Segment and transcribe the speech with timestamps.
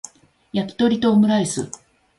[0.51, 1.69] やきとりとオムライス